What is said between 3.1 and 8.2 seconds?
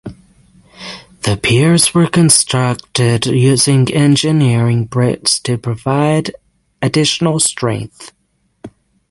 using engineering bricks to provide additional strength.